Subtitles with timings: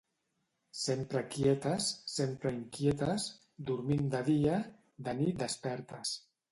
[0.83, 3.29] Sempre quietes, sempre inquietes.
[3.71, 4.61] Dormint de dia,
[5.11, 6.21] de nit despertes.